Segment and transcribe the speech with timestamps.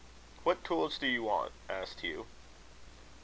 [0.43, 2.25] "What tools do you want?" asked Hugh.